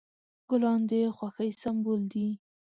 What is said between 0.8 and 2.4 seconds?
د خوښۍ سمبول دي.